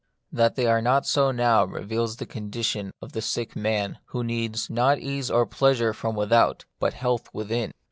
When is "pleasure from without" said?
5.45-6.65